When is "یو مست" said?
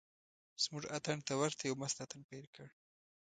1.65-1.97